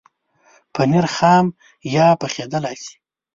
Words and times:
پنېر 0.73 1.05
خام 1.15 1.45
یا 1.95 2.07
پخېدلای 2.21 2.77
شي. 2.83 2.93